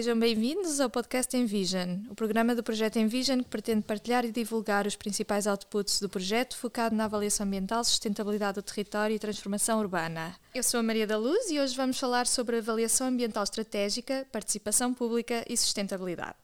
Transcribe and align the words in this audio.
Sejam 0.00 0.18
bem-vindos 0.18 0.80
ao 0.80 0.88
podcast 0.88 1.36
Envision, 1.36 1.98
o 2.08 2.14
programa 2.14 2.54
do 2.54 2.62
projeto 2.62 2.98
Envision 2.98 3.40
que 3.40 3.50
pretende 3.50 3.82
partilhar 3.82 4.24
e 4.24 4.32
divulgar 4.32 4.86
os 4.86 4.96
principais 4.96 5.46
outputs 5.46 6.00
do 6.00 6.08
projeto 6.08 6.56
focado 6.56 6.96
na 6.96 7.04
avaliação 7.04 7.46
ambiental, 7.46 7.84
sustentabilidade 7.84 8.54
do 8.54 8.62
território 8.62 9.14
e 9.14 9.18
transformação 9.18 9.78
urbana. 9.78 10.34
Eu 10.54 10.62
sou 10.62 10.80
a 10.80 10.82
Maria 10.82 11.06
da 11.06 11.18
Luz 11.18 11.50
e 11.50 11.60
hoje 11.60 11.76
vamos 11.76 12.00
falar 12.00 12.26
sobre 12.26 12.56
avaliação 12.56 13.08
ambiental 13.08 13.44
estratégica, 13.44 14.26
participação 14.32 14.94
pública 14.94 15.44
e 15.46 15.54
sustentabilidade. 15.54 16.36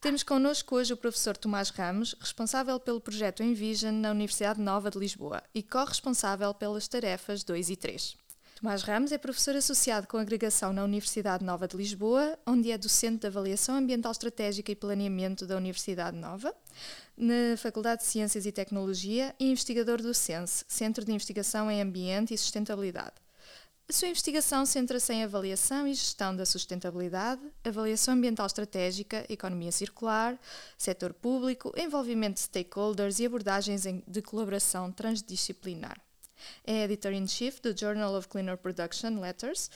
Temos 0.00 0.24
connosco 0.24 0.74
hoje 0.74 0.92
o 0.92 0.96
professor 0.96 1.36
Tomás 1.36 1.70
Ramos, 1.70 2.16
responsável 2.18 2.80
pelo 2.80 3.00
projeto 3.00 3.44
Envision 3.44 3.94
na 3.94 4.10
Universidade 4.10 4.60
Nova 4.60 4.90
de 4.90 4.98
Lisboa 4.98 5.40
e 5.54 5.62
corresponsável 5.62 6.52
pelas 6.52 6.88
tarefas 6.88 7.44
2 7.44 7.70
e 7.70 7.76
3. 7.76 8.23
Tomás 8.64 8.82
Ramos 8.82 9.12
é 9.12 9.18
professor 9.18 9.54
associado 9.54 10.06
com 10.06 10.16
agregação 10.16 10.72
na 10.72 10.82
Universidade 10.82 11.44
Nova 11.44 11.68
de 11.68 11.76
Lisboa, 11.76 12.38
onde 12.46 12.70
é 12.70 12.78
docente 12.78 13.18
de 13.18 13.26
Avaliação 13.26 13.76
Ambiental 13.76 14.10
Estratégica 14.10 14.72
e 14.72 14.74
Planeamento 14.74 15.46
da 15.46 15.58
Universidade 15.58 16.16
Nova, 16.16 16.50
na 17.14 17.58
Faculdade 17.58 18.00
de 18.00 18.08
Ciências 18.08 18.46
e 18.46 18.50
Tecnologia 18.50 19.34
e 19.38 19.50
investigador 19.50 20.00
do 20.00 20.14
CENSE, 20.14 20.64
Centro 20.66 21.04
de 21.04 21.12
Investigação 21.12 21.70
em 21.70 21.82
Ambiente 21.82 22.32
e 22.32 22.38
Sustentabilidade. 22.38 23.12
A 23.86 23.92
sua 23.92 24.08
investigação 24.08 24.64
centra-se 24.64 25.12
em 25.12 25.24
avaliação 25.24 25.86
e 25.86 25.92
gestão 25.92 26.34
da 26.34 26.46
sustentabilidade, 26.46 27.42
avaliação 27.62 28.14
ambiental 28.14 28.46
estratégica, 28.46 29.26
economia 29.28 29.72
circular, 29.72 30.40
setor 30.78 31.12
público, 31.12 31.70
envolvimento 31.76 32.36
de 32.36 32.40
stakeholders 32.40 33.18
e 33.18 33.26
abordagens 33.26 33.82
de 33.84 34.22
colaboração 34.22 34.90
transdisciplinar. 34.90 36.03
É 36.64 36.84
editor-in-chief 36.84 37.60
do 37.60 37.76
Journal 37.78 38.14
of 38.14 38.28
Cleaner 38.28 38.56
Production 38.56 39.20
Letters, 39.20 39.70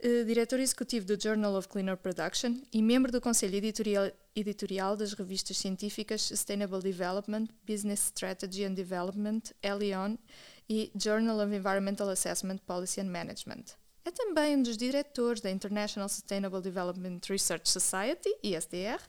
eh, 0.00 0.24
diretor 0.24 0.60
executivo 0.60 1.06
do 1.06 1.16
Journal 1.20 1.56
of 1.56 1.68
Cleaner 1.68 1.96
Production 1.96 2.60
e 2.72 2.82
membro 2.82 3.10
do 3.10 3.20
conselho 3.20 3.56
editorial, 3.56 4.12
editorial 4.36 4.96
das 4.96 5.12
revistas 5.12 5.56
científicas 5.56 6.22
Sustainable 6.22 6.80
Development, 6.80 7.48
Business 7.66 8.00
Strategy 8.06 8.64
and 8.64 8.74
Development, 8.74 9.52
Elion 9.62 10.18
e 10.68 10.90
Journal 10.94 11.40
of 11.40 11.54
Environmental 11.54 12.08
Assessment, 12.10 12.60
Policy 12.66 13.00
and 13.00 13.10
Management. 13.10 13.76
É 14.04 14.10
também 14.10 14.56
um 14.56 14.62
dos 14.62 14.78
diretores 14.78 15.40
da 15.42 15.50
International 15.50 16.08
Sustainable 16.08 16.62
Development 16.62 17.20
Research 17.28 17.68
Society, 17.68 18.34
ISDR, 18.42 19.00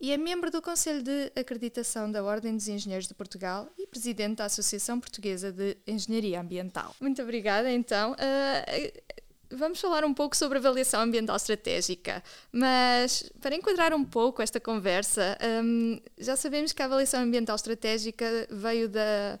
e 0.00 0.12
é 0.12 0.16
membro 0.16 0.50
do 0.50 0.60
Conselho 0.60 1.02
de 1.02 1.32
Acreditação 1.34 2.10
da 2.10 2.22
Ordem 2.22 2.54
dos 2.54 2.68
Engenheiros 2.68 3.08
de 3.08 3.14
Portugal 3.14 3.68
e 3.78 3.86
presidente 3.86 4.36
da 4.36 4.44
Associação 4.44 5.00
Portuguesa 5.00 5.50
de 5.50 5.76
Engenharia 5.86 6.40
Ambiental. 6.40 6.94
Muito 7.00 7.22
obrigada, 7.22 7.70
então. 7.70 8.12
Uh, 8.12 9.16
vamos 9.50 9.80
falar 9.80 10.04
um 10.04 10.12
pouco 10.12 10.36
sobre 10.36 10.58
avaliação 10.58 11.00
ambiental 11.00 11.36
estratégica, 11.36 12.22
mas 12.52 13.30
para 13.40 13.54
enquadrar 13.54 13.94
um 13.94 14.04
pouco 14.04 14.42
esta 14.42 14.60
conversa, 14.60 15.36
um, 15.64 16.00
já 16.18 16.36
sabemos 16.36 16.72
que 16.72 16.82
a 16.82 16.84
avaliação 16.86 17.22
ambiental 17.22 17.56
estratégica 17.56 18.26
veio 18.50 18.88
da 18.88 19.38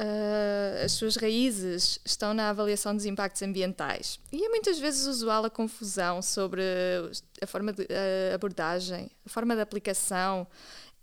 Uh, 0.00 0.82
as 0.82 0.92
suas 0.92 1.14
raízes 1.16 2.00
estão 2.06 2.32
na 2.32 2.48
avaliação 2.48 2.96
dos 2.96 3.04
impactos 3.04 3.42
ambientais. 3.42 4.18
E 4.32 4.42
é 4.42 4.48
muitas 4.48 4.78
vezes 4.78 5.06
usual 5.06 5.44
a 5.44 5.50
confusão 5.50 6.22
sobre 6.22 6.62
a 7.38 7.46
forma 7.46 7.70
de 7.70 7.86
a 8.30 8.34
abordagem, 8.34 9.10
a 9.26 9.28
forma 9.28 9.54
de 9.54 9.60
aplicação, 9.60 10.46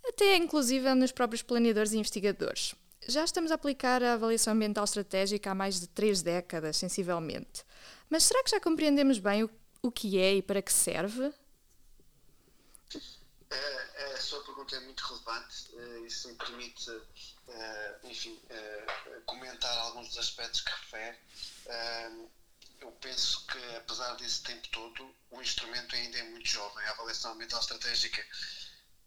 até 0.04 0.36
inclusive 0.36 0.92
nos 0.94 1.12
próprios 1.12 1.42
planeadores 1.42 1.92
e 1.92 1.98
investigadores. 1.98 2.74
Já 3.06 3.22
estamos 3.22 3.52
a 3.52 3.54
aplicar 3.54 4.02
a 4.02 4.14
avaliação 4.14 4.52
ambiental 4.52 4.82
estratégica 4.82 5.52
há 5.52 5.54
mais 5.54 5.78
de 5.78 5.86
três 5.86 6.20
décadas, 6.20 6.76
sensivelmente. 6.76 7.64
Mas 8.10 8.24
será 8.24 8.42
que 8.42 8.50
já 8.50 8.58
compreendemos 8.58 9.20
bem 9.20 9.44
o, 9.44 9.50
o 9.80 9.92
que 9.92 10.18
é 10.18 10.34
e 10.34 10.42
para 10.42 10.60
que 10.60 10.72
serve? 10.72 11.32
É, 13.50 14.12
a 14.14 14.20
sua 14.20 14.44
pergunta 14.44 14.76
é 14.76 14.80
muito 14.80 15.00
relevante 15.00 15.70
eh, 15.74 16.00
e 16.06 16.10
se 16.10 16.28
me 16.28 16.34
permite 16.34 16.90
uh, 16.90 18.06
enfim, 18.06 18.38
uh, 18.50 19.22
comentar 19.24 19.76
alguns 19.78 20.08
dos 20.08 20.18
aspectos 20.18 20.60
que 20.60 20.70
refere. 20.70 21.16
Uh, 21.66 22.30
eu 22.80 22.92
penso 23.00 23.46
que, 23.46 23.76
apesar 23.76 24.14
desse 24.16 24.42
tempo 24.42 24.68
todo, 24.68 25.14
o 25.30 25.42
instrumento 25.42 25.96
ainda 25.96 26.18
é 26.18 26.22
muito 26.24 26.48
jovem. 26.48 26.84
A 26.86 26.90
avaliação 26.90 27.32
ambiental 27.32 27.60
estratégica 27.60 28.24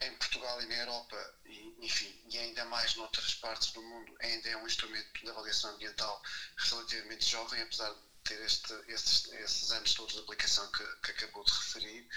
em 0.01 0.15
Portugal 0.15 0.61
e 0.61 0.65
na 0.65 0.75
Europa, 0.75 1.33
e, 1.45 1.75
enfim, 1.79 2.19
e 2.29 2.37
ainda 2.37 2.65
mais 2.65 2.95
noutras 2.95 3.35
partes 3.35 3.71
do 3.71 3.81
mundo, 3.81 4.15
ainda 4.19 4.49
é 4.49 4.57
um 4.57 4.65
instrumento 4.65 5.23
de 5.23 5.29
avaliação 5.29 5.71
ambiental 5.75 6.21
relativamente 6.57 7.29
jovem, 7.29 7.61
apesar 7.61 7.93
de 7.93 7.99
ter 8.23 8.41
este, 8.41 8.73
estes, 8.87 9.27
esses 9.33 9.71
anos 9.71 9.93
todos 9.93 10.13
de 10.13 10.19
aplicação 10.21 10.69
que, 10.71 10.83
que 11.03 11.11
acabou 11.11 11.43
de 11.43 11.51
referir. 11.51 12.07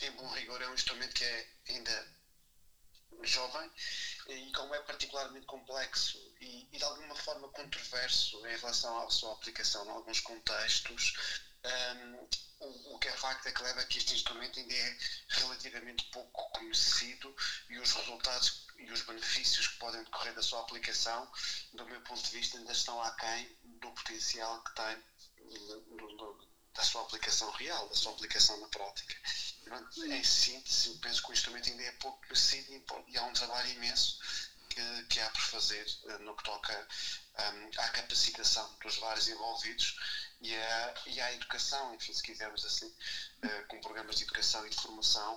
Em 0.00 0.10
bom 0.12 0.28
rigor, 0.28 0.60
é 0.60 0.68
um 0.68 0.74
instrumento 0.74 1.14
que 1.14 1.24
é 1.24 1.46
ainda 1.68 2.14
jovem 3.22 3.70
e 4.28 4.52
como 4.52 4.74
é 4.74 4.80
particularmente 4.80 5.46
complexo 5.46 6.18
e, 6.40 6.68
e, 6.72 6.78
de 6.78 6.84
alguma 6.84 7.14
forma 7.14 7.48
controverso 7.48 8.44
em 8.46 8.56
relação 8.56 9.06
à 9.06 9.10
sua 9.10 9.32
aplicação 9.32 9.84
em 9.86 9.90
alguns 9.90 10.20
contextos, 10.20 11.14
um, 11.64 12.28
o, 12.60 12.94
o, 12.94 12.98
que 12.98 13.08
é 13.08 13.12
facto 13.12 13.46
é 13.46 13.52
que 13.52 13.62
leva 13.62 13.80
a 13.80 13.86
que 13.86 13.98
este 13.98 14.14
instrumento 14.14 14.58
ainda 14.58 14.74
é 14.74 14.96
relativamente 15.28 16.04
pouco 16.10 16.50
conhecido 16.50 17.34
e 17.70 17.78
os 17.78 17.92
resultados 17.92 18.66
e 18.76 18.90
os 18.90 19.02
benefícios 19.02 19.68
que 19.68 19.78
podem 19.78 20.02
decorrer 20.04 20.34
da 20.34 20.42
sua 20.42 20.60
aplicação, 20.60 21.30
do 21.72 21.86
meu 21.86 22.00
ponto 22.02 22.22
de 22.22 22.30
vista, 22.30 22.58
ainda 22.58 22.72
estão 22.72 23.00
aquém 23.02 23.56
do 23.62 23.92
potencial 23.92 24.62
que 24.64 24.74
tem 24.74 25.04
do, 25.96 26.16
do, 26.16 26.48
da 26.74 26.82
sua 26.82 27.02
aplicação 27.02 27.50
real, 27.52 27.88
da 27.88 27.94
sua 27.94 28.12
aplicação 28.12 28.58
na 28.60 28.68
prática. 28.68 29.14
Em 30.06 30.24
síntese, 30.24 30.88
eu 30.88 30.96
penso 30.98 31.22
que 31.22 31.30
o 31.30 31.32
instrumento 31.32 31.70
ainda 31.70 31.82
é 31.82 31.92
pouco 31.92 32.26
conhecido 32.26 32.72
e 33.08 33.18
há 33.18 33.24
um 33.24 33.32
trabalho 33.32 33.70
imenso 33.70 34.18
que, 34.68 35.04
que 35.04 35.20
há 35.20 35.30
por 35.30 35.40
fazer 35.40 35.86
eh, 36.08 36.18
no 36.18 36.36
que 36.36 36.42
toca 36.42 36.88
um, 37.38 37.80
à 37.80 37.88
capacitação 37.90 38.76
dos 38.82 38.96
vários 38.96 39.28
envolvidos 39.28 39.96
e 40.40 40.54
à, 40.54 40.94
e 41.06 41.20
à 41.20 41.32
educação, 41.32 41.94
enfim, 41.94 42.12
se 42.12 42.22
quisermos 42.22 42.64
assim, 42.64 42.86
uh, 42.86 43.66
com 43.68 43.80
programas 43.80 44.16
de 44.16 44.24
educação 44.24 44.66
e 44.66 44.70
de 44.70 44.76
formação 44.76 45.36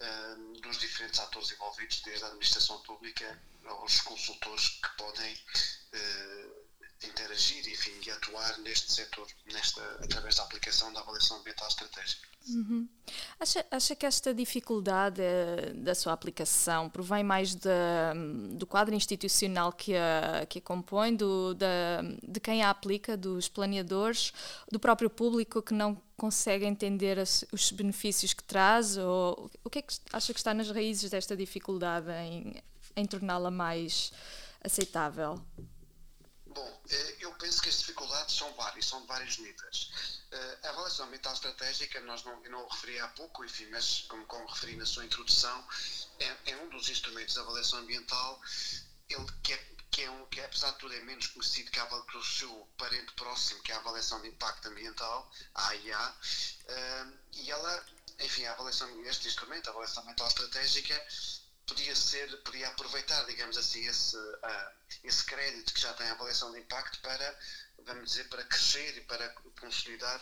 uh, 0.00 0.60
dos 0.60 0.78
diferentes 0.78 1.18
atores 1.18 1.50
envolvidos, 1.50 2.02
desde 2.02 2.24
a 2.24 2.28
administração 2.28 2.80
pública 2.82 3.42
aos 3.64 4.00
consultores 4.02 4.68
que 4.68 4.88
podem 4.96 5.34
uh, 5.34 6.63
interagir 7.02 7.68
enfim, 7.68 7.92
e 8.06 8.10
atuar 8.10 8.58
neste 8.58 8.92
setor, 8.92 9.26
nesta, 9.52 9.82
através 10.02 10.36
da 10.36 10.44
aplicação 10.44 10.92
da 10.92 11.00
avaliação 11.00 11.38
ambiental 11.38 11.68
estratégica. 11.68 12.28
Uhum. 12.48 12.86
Acha, 13.40 13.64
acha 13.70 13.96
que 13.96 14.04
esta 14.04 14.34
dificuldade 14.34 15.20
eh, 15.22 15.72
da 15.74 15.94
sua 15.94 16.12
aplicação 16.12 16.90
provém 16.90 17.24
mais 17.24 17.54
de, 17.54 17.70
do 18.52 18.66
quadro 18.66 18.94
institucional 18.94 19.72
que 19.72 19.94
a, 19.94 20.44
que 20.46 20.58
a 20.58 20.62
compõe, 20.62 21.16
do, 21.16 21.54
da, 21.54 22.02
de 22.22 22.40
quem 22.40 22.62
a 22.62 22.68
aplica, 22.68 23.16
dos 23.16 23.48
planeadores, 23.48 24.32
do 24.70 24.78
próprio 24.78 25.08
público 25.08 25.62
que 25.62 25.72
não 25.72 26.00
consegue 26.16 26.66
entender 26.66 27.18
as, 27.18 27.44
os 27.50 27.72
benefícios 27.72 28.34
que 28.34 28.44
traz? 28.44 28.98
Ou, 28.98 29.50
o 29.64 29.70
que 29.70 29.78
é 29.78 29.82
que 29.82 29.94
acha 30.12 30.32
que 30.32 30.38
está 30.38 30.52
nas 30.52 30.70
raízes 30.70 31.10
desta 31.10 31.34
dificuldade 31.34 32.10
em, 32.10 32.62
em 32.94 33.06
torná-la 33.06 33.50
mais 33.50 34.12
aceitável? 34.62 35.40
Bom, 36.54 36.82
eh, 36.88 37.16
eu 37.20 37.32
penso 37.34 37.60
que 37.60 37.68
as 37.68 37.78
dificuldades 37.78 38.36
são 38.36 38.52
várias, 38.54 38.86
são 38.86 39.00
de 39.00 39.06
vários 39.06 39.38
níveis. 39.38 39.90
Eh, 40.30 40.58
a 40.62 40.68
avaliação 40.70 41.06
ambiental 41.06 41.32
estratégica, 41.32 42.00
nós 42.02 42.22
não, 42.24 42.44
eu 42.44 42.50
não 42.50 42.66
referi 42.68 42.98
há 43.00 43.08
pouco, 43.08 43.44
enfim, 43.44 43.66
mas 43.66 44.02
como, 44.08 44.24
como 44.26 44.46
referi 44.46 44.76
na 44.76 44.86
sua 44.86 45.04
introdução, 45.04 45.66
é, 46.18 46.52
é 46.52 46.56
um 46.58 46.68
dos 46.68 46.88
instrumentos 46.88 47.34
de 47.34 47.40
avaliação 47.40 47.80
ambiental 47.80 48.40
ele, 49.08 49.26
que, 49.42 49.52
é, 49.52 49.66
que, 49.90 50.02
é 50.02 50.10
um, 50.10 50.26
que 50.26 50.40
é, 50.40 50.44
apesar 50.44 50.70
de 50.72 50.78
tudo 50.78 50.94
é 50.94 51.00
menos 51.00 51.26
conhecido 51.28 51.70
que, 51.70 51.78
a, 51.78 51.86
que 51.86 52.16
o 52.16 52.24
seu 52.24 52.68
parente 52.76 53.12
próximo, 53.14 53.62
que 53.62 53.72
é 53.72 53.74
a 53.74 53.78
avaliação 53.78 54.20
de 54.22 54.28
impacto 54.28 54.68
ambiental, 54.68 55.30
a 55.54 55.68
AIA, 55.68 56.08
uh, 56.08 57.18
e 57.32 57.50
ela, 57.50 57.86
enfim, 58.20 58.44
a 58.44 58.52
avaliação, 58.52 58.88
este 59.06 59.28
instrumento, 59.28 59.68
a 59.68 59.70
avaliação 59.70 60.02
ambiental 60.02 60.28
estratégica, 60.28 61.06
podia 61.66 61.94
ser, 61.94 62.42
podia 62.42 62.68
aproveitar, 62.68 63.24
digamos 63.26 63.56
assim, 63.56 63.86
esse, 63.86 64.16
uh, 64.16 64.70
esse 65.02 65.24
crédito 65.24 65.74
que 65.74 65.80
já 65.80 65.92
tem 65.94 66.06
a 66.08 66.12
avaliação 66.12 66.52
de 66.52 66.60
impacto 66.60 67.00
para, 67.00 67.38
vamos 67.84 68.10
dizer, 68.10 68.28
para 68.28 68.44
crescer 68.44 68.96
e 68.96 69.00
para 69.02 69.28
consolidar 69.60 70.20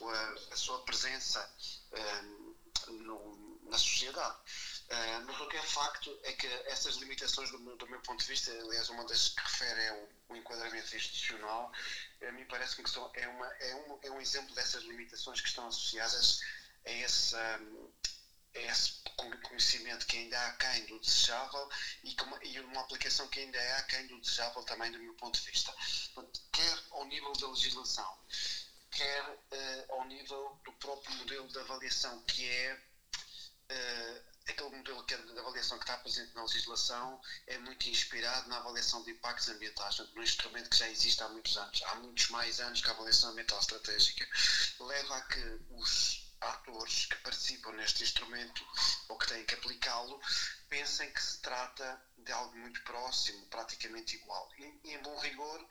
a, 0.00 0.34
a 0.52 0.56
sua 0.56 0.82
presença 0.84 1.48
uh, 1.92 2.92
no, 2.92 3.60
na 3.64 3.78
sociedade. 3.78 4.36
Uh, 4.84 5.24
mas 5.26 5.40
o 5.40 5.48
que 5.48 5.56
é 5.56 5.62
facto 5.62 6.18
é 6.24 6.32
que 6.32 6.46
essas 6.66 6.96
limitações, 6.96 7.50
do, 7.50 7.76
do, 7.76 7.86
meu 7.88 8.00
ponto 8.00 8.20
de 8.20 8.26
vista, 8.26 8.50
aliás, 8.50 8.88
uma 8.90 9.04
das 9.06 9.28
que 9.28 9.40
refere 9.40 9.80
é 9.80 9.92
o, 9.92 10.32
o 10.34 10.36
enquadramento 10.36 10.94
institucional, 10.94 11.72
a 12.26 12.32
mim 12.32 12.44
parece 12.46 12.76
que 12.76 12.88
são, 12.88 13.10
é, 13.14 13.26
uma, 13.28 13.46
é, 13.46 13.74
um, 13.74 13.98
é 14.02 14.10
um 14.10 14.20
exemplo 14.20 14.54
dessas 14.54 14.82
limitações 14.84 15.40
que 15.40 15.48
estão 15.48 15.66
associadas 15.66 16.40
a 16.86 16.90
esse, 16.90 17.34
um, 17.34 17.90
esse 18.54 19.02
conhecimento 19.42 20.06
que 20.06 20.16
ainda 20.16 20.38
há 20.38 20.48
aquém 20.48 20.86
do 20.86 20.98
desejável 21.00 21.68
e, 22.02 22.16
e 22.42 22.60
uma 22.60 22.80
aplicação 22.80 23.26
que 23.28 23.40
ainda 23.40 23.58
é 23.58 23.72
aquém 23.78 24.06
do 24.06 24.20
desejável 24.20 24.62
também 24.64 24.90
do 24.92 24.98
meu 24.98 25.14
ponto 25.14 25.38
de 25.40 25.50
vista. 25.50 25.74
Quer 26.52 26.78
ao 26.92 27.04
nível 27.06 27.32
da 27.32 27.48
legislação, 27.48 28.18
quer 28.90 29.22
uh, 29.28 29.92
ao 29.92 30.04
nível 30.06 30.60
do 30.64 30.72
próprio 30.74 31.14
modelo 31.16 31.48
de 31.48 31.58
avaliação, 31.58 32.22
que 32.22 32.48
é 32.48 32.74
uh, 33.72 34.34
aquele 34.46 34.76
modelo 34.76 35.04
que 35.04 35.14
é 35.14 35.18
de 35.18 35.38
avaliação 35.38 35.78
que 35.78 35.84
está 35.84 35.96
presente 35.96 36.34
na 36.34 36.42
legislação 36.42 37.20
é 37.46 37.58
muito 37.58 37.88
inspirado 37.88 38.48
na 38.48 38.58
avaliação 38.58 39.02
de 39.02 39.10
impactos 39.10 39.48
ambientais, 39.48 39.98
num 40.14 40.22
instrumento 40.22 40.70
que 40.70 40.76
já 40.76 40.88
existe 40.88 41.22
há 41.22 41.28
muitos 41.28 41.56
anos, 41.56 41.82
há 41.84 41.94
muitos 41.96 42.28
mais 42.28 42.60
anos 42.60 42.80
que 42.80 42.88
a 42.88 42.92
avaliação 42.92 43.30
ambiental 43.30 43.58
estratégica, 43.58 44.28
leva 44.80 45.16
a 45.16 45.22
que 45.22 45.60
os 45.70 46.23
atores 46.50 47.06
que 47.06 47.16
participam 47.16 47.72
neste 47.72 48.02
instrumento 48.02 48.66
ou 49.08 49.16
que 49.18 49.26
têm 49.26 49.44
que 49.44 49.54
aplicá-lo 49.54 50.20
pensem 50.68 51.10
que 51.12 51.22
se 51.22 51.40
trata 51.40 52.00
de 52.18 52.32
algo 52.32 52.56
muito 52.56 52.82
próximo, 52.82 53.46
praticamente 53.46 54.16
igual. 54.16 54.48
E, 54.58 54.92
em 54.92 55.02
bom 55.02 55.16
rigor, 55.18 55.64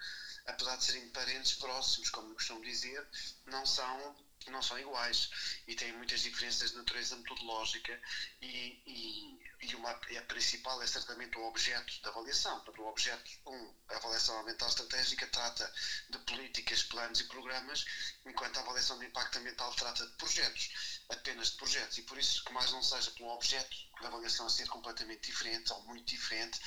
apesar 0.46 0.78
de 0.78 0.84
serem 0.86 1.08
parentes 1.10 1.54
próximos, 1.56 2.10
como 2.10 2.34
costumo 2.34 2.62
dizer, 2.62 3.06
não 3.46 3.66
são 3.66 4.16
não 4.48 4.62
são 4.62 4.78
iguais 4.78 5.30
e 5.68 5.74
têm 5.74 5.94
muitas 5.94 6.22
diferenças 6.22 6.72
de 6.72 6.78
natureza 6.78 7.16
metodológica 7.16 7.98
e, 8.42 8.78
e, 8.86 9.33
e, 9.72 9.76
uma, 9.76 10.00
e 10.10 10.18
a 10.18 10.22
principal 10.24 10.82
é 10.82 10.88
certamente 10.88 11.38
o 11.38 11.44
objeto 11.46 12.02
da 12.02 12.10
avaliação. 12.10 12.60
Portanto, 12.62 12.82
o 12.82 12.88
objeto 12.88 13.32
1, 13.46 13.52
um, 13.52 13.76
a 13.90 13.96
avaliação 13.98 14.40
ambiental 14.40 14.70
estratégica, 14.70 15.28
trata 15.28 15.74
de 16.10 16.18
políticas, 16.20 16.84
planos 16.84 17.20
e 17.20 17.24
programas, 17.26 17.86
enquanto 18.26 18.58
a 18.58 18.62
avaliação 18.62 19.00
de 19.00 19.06
impacto 19.06 19.40
ambiental 19.40 19.74
trata 19.76 20.06
de 20.06 20.14
projetos, 20.14 20.70
apenas 21.10 21.52
de 21.52 21.58
projetos. 21.58 21.98
E 21.98 22.02
por 22.04 22.18
isso, 22.18 22.44
que 22.44 22.54
mais 22.54 22.72
não 22.72 22.84
seja 22.84 23.12
pelo 23.12 23.30
objeto 23.30 23.76
da 24.02 24.08
avaliação 24.08 24.50
ser 24.50 24.68
completamente 24.68 25.22
diferente 25.22 25.72
ou 25.72 25.82
muito 25.84 26.06
diferente, 26.06 26.60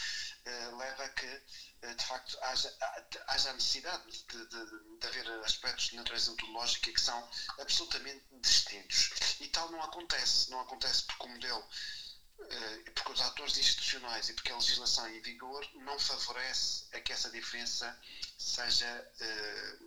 uh, 0.46 0.76
leva 0.76 1.04
a 1.04 1.08
que 1.10 1.42
eh, 1.82 1.94
de 1.94 2.04
facto 2.04 2.38
haja, 2.42 2.74
haja 3.28 3.50
a 3.50 3.52
necessidade 3.52 4.02
de, 4.10 4.46
de, 4.46 4.98
de, 4.98 5.06
haver 5.06 5.28
aspectos 5.44 5.88
de 5.88 5.96
natureza 5.96 6.30
metodológica 6.30 6.90
que 6.90 7.00
são 7.00 7.30
absolutamente 7.60 8.24
distintos. 8.40 9.10
E 9.40 9.48
tal 9.48 9.70
não 9.70 9.82
acontece. 9.82 10.50
Não 10.50 10.60
acontece 10.60 11.04
porque 11.04 11.26
o 11.26 11.28
modelo, 11.28 11.60
eh, 11.60 11.68
porque 12.94 13.12
os 13.12 13.20
atores 13.20 13.56
institucionais 13.58 14.28
e 14.28 14.34
porque 14.34 14.52
a 14.52 14.56
legislação 14.56 15.08
em 15.08 15.20
vigor 15.20 15.66
não 15.74 15.98
favorece 15.98 16.84
a 16.92 17.00
que 17.00 17.12
essa 17.12 17.30
diferença 17.30 17.98
seja, 18.38 18.86
eh, 19.20 19.78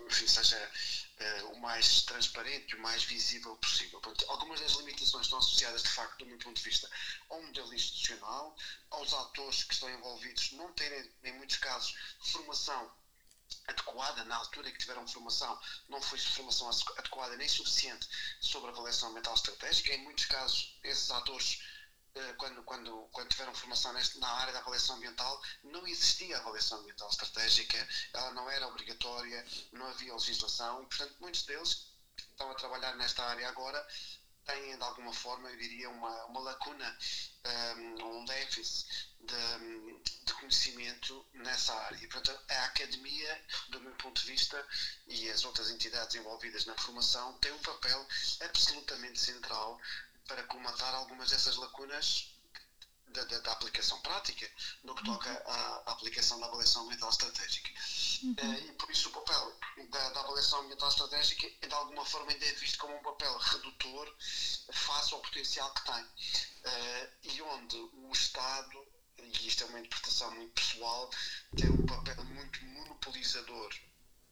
enfim, 0.00 0.26
seja 0.26 0.72
uh, 1.20 1.52
o 1.52 1.60
mais 1.60 2.02
transparente 2.02 2.72
e 2.72 2.76
o 2.76 2.80
mais 2.80 3.04
visível 3.04 3.56
possível. 3.56 4.00
Portanto, 4.00 4.30
algumas 4.30 4.60
das 4.60 4.72
limitações 4.72 5.26
estão 5.26 5.38
associadas, 5.38 5.82
de 5.82 5.90
facto, 5.90 6.18
do 6.18 6.26
meu 6.26 6.38
ponto 6.38 6.56
de 6.56 6.62
vista, 6.62 6.88
ao 7.28 7.42
modelo 7.42 7.74
institucional, 7.74 8.56
aos 8.90 9.12
atores 9.12 9.64
que 9.64 9.74
estão 9.74 9.90
envolvidos 9.90 10.52
não 10.52 10.72
terem, 10.72 11.12
em 11.24 11.32
muitos 11.34 11.58
casos, 11.58 11.94
formação 12.20 12.90
adequada 13.68 14.24
na 14.24 14.36
altura 14.36 14.70
que 14.70 14.78
tiveram 14.78 15.06
formação, 15.06 15.58
não 15.88 16.00
foi 16.00 16.18
formação 16.18 16.70
adequada 16.96 17.36
nem 17.36 17.48
suficiente 17.48 18.08
sobre 18.40 18.70
a 18.70 18.72
avaliação 18.72 19.10
ambiental 19.10 19.34
estratégica. 19.34 19.92
Em 19.92 20.02
muitos 20.04 20.26
casos, 20.26 20.78
esses 20.82 21.10
atores 21.10 21.60
eh, 21.60 21.75
quando, 22.36 22.62
quando, 22.62 23.08
quando 23.12 23.28
tiveram 23.28 23.54
formação 23.54 23.92
neste, 23.92 24.18
na 24.18 24.28
área 24.28 24.52
da 24.52 24.60
avaliação 24.60 24.96
ambiental, 24.96 25.42
não 25.64 25.86
existia 25.86 26.38
avaliação 26.38 26.78
ambiental 26.78 27.08
estratégica, 27.08 27.88
ela 28.12 28.32
não 28.32 28.48
era 28.50 28.68
obrigatória, 28.68 29.44
não 29.72 29.86
havia 29.86 30.12
legislação 30.12 30.84
portanto, 30.86 31.14
muitos 31.20 31.42
deles 31.42 31.86
que 32.16 32.22
estão 32.22 32.50
a 32.50 32.54
trabalhar 32.54 32.96
nesta 32.96 33.24
área 33.24 33.48
agora 33.48 33.86
têm, 34.46 34.76
de 34.76 34.82
alguma 34.82 35.12
forma, 35.12 35.50
eu 35.50 35.56
diria, 35.56 35.90
uma, 35.90 36.24
uma 36.26 36.40
lacuna, 36.40 36.98
um, 37.76 38.18
um 38.18 38.24
déficit 38.24 38.86
de, 39.20 40.24
de, 40.24 40.32
conhecimento 40.34 41.26
nessa 41.34 41.74
área. 41.74 41.96
E, 41.96 42.06
portanto, 42.06 42.40
a 42.48 42.64
academia, 42.64 43.44
do 43.70 43.80
meu 43.80 43.92
ponto 43.96 44.20
de 44.20 44.26
vista, 44.28 44.64
e 45.08 45.28
as 45.30 45.44
outras 45.44 45.70
entidades 45.70 46.14
envolvidas 46.14 46.64
na 46.64 46.74
formação, 46.76 47.36
têm 47.38 47.52
um 47.52 47.62
papel 47.62 48.06
absolutamente 48.40 49.18
central 49.18 49.80
para 50.26 50.42
comatar 50.44 50.94
algumas 50.94 51.30
dessas 51.30 51.56
lacunas 51.56 52.36
da, 53.08 53.24
da, 53.24 53.38
da, 53.40 53.52
aplicação 53.52 53.98
prática 54.00 54.50
no 54.84 54.94
que 54.94 55.04
toca 55.04 55.30
uhum. 55.30 55.36
à, 55.46 55.82
à 55.86 55.92
aplicação 55.92 56.38
da 56.40 56.46
avaliação 56.46 56.84
ambiental 56.84 57.08
estratégica. 57.10 57.70
Uhum. 58.22 58.32
Uh, 58.32 58.68
e 58.68 58.72
por 58.72 58.90
isso 58.90 59.08
o 59.08 59.12
papel 59.12 59.58
da, 59.90 60.10
da, 60.10 60.20
avaliação 60.20 60.60
ambiental 60.60 60.88
estratégica 60.88 61.46
é 61.62 61.66
de 61.66 61.74
alguma 61.74 62.04
forma 62.04 62.30
ainda 62.30 62.44
é 62.44 62.52
visto 62.54 62.78
como 62.78 62.94
um 62.94 63.02
papel 63.02 63.36
redutor 63.38 64.14
face 64.72 65.14
ao 65.14 65.20
potencial 65.20 65.72
que 65.74 65.84
tem. 65.84 66.04
Uh, 66.04 67.08
e 67.22 67.42
onde 67.42 67.76
o 67.76 68.12
Estado, 68.12 68.86
e 69.18 69.48
isto 69.48 69.64
é 69.64 69.66
uma 69.66 69.80
interpretação 69.80 70.30
muito 70.34 70.52
pessoal, 70.52 71.10
tem 71.56 71.70
um 71.70 71.86
papel 71.86 72.24
muito 72.24 72.64
monopolizador 72.64 73.72